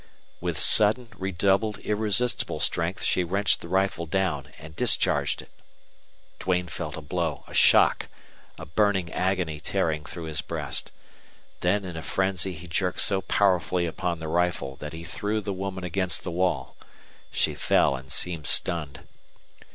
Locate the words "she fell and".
17.31-18.11